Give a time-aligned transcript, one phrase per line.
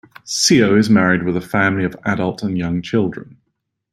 [0.25, 3.37] Sio is married with a family of adult and young children.